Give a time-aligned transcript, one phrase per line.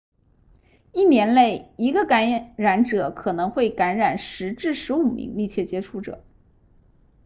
[0.93, 6.23] 一年内一个感染者可能会感染10至15名密切接触者